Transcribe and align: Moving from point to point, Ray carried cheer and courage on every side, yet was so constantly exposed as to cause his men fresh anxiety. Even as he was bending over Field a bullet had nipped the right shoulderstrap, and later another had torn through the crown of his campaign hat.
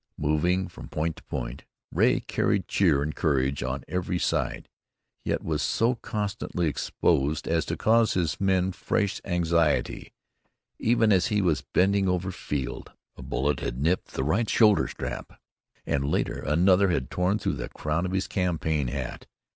Moving 0.17 0.67
from 0.67 0.87
point 0.89 1.17
to 1.17 1.23
point, 1.25 1.63
Ray 1.91 2.21
carried 2.21 2.67
cheer 2.67 3.03
and 3.03 3.15
courage 3.15 3.61
on 3.61 3.83
every 3.87 4.17
side, 4.17 4.67
yet 5.23 5.43
was 5.43 5.61
so 5.61 5.93
constantly 5.93 6.65
exposed 6.65 7.47
as 7.47 7.65
to 7.65 7.77
cause 7.77 8.15
his 8.15 8.41
men 8.41 8.71
fresh 8.71 9.21
anxiety. 9.25 10.11
Even 10.79 11.11
as 11.11 11.27
he 11.27 11.39
was 11.39 11.61
bending 11.71 12.07
over 12.09 12.31
Field 12.31 12.93
a 13.15 13.21
bullet 13.21 13.59
had 13.59 13.77
nipped 13.77 14.13
the 14.15 14.23
right 14.23 14.47
shoulderstrap, 14.49 15.37
and 15.85 16.09
later 16.09 16.39
another 16.47 16.89
had 16.89 17.11
torn 17.11 17.37
through 17.37 17.53
the 17.57 17.69
crown 17.69 18.03
of 18.07 18.11
his 18.11 18.25
campaign 18.25 18.87
hat. 18.87 19.27